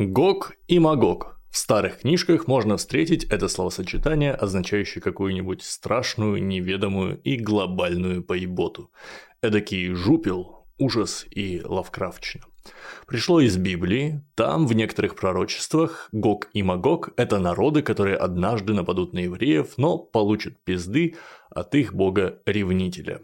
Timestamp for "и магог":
0.66-1.36, 16.54-17.10